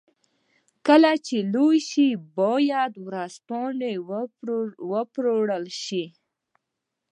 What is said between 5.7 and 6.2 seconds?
شي.